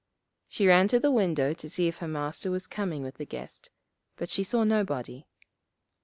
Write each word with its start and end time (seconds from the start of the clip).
She 0.47 0.65
ran 0.65 0.87
to 0.87 0.99
the 0.99 1.11
window 1.11 1.53
to 1.53 1.69
see 1.69 1.87
if 1.87 1.97
her 1.97 2.07
Master 2.07 2.49
was 2.49 2.65
coming 2.65 3.03
with 3.03 3.17
the 3.17 3.23
guest, 3.27 3.69
but 4.15 4.31
she 4.31 4.43
saw 4.43 4.63
nobody. 4.63 5.27